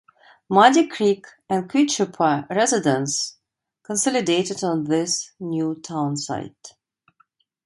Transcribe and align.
Muddy 0.49 0.87
Creek 0.87 1.27
and 1.47 1.69
Quitchupah 1.69 2.49
residents 2.49 3.35
consolidated 3.83 4.63
on 4.63 4.85
this 4.85 5.33
new 5.39 5.75
townsite. 5.75 6.71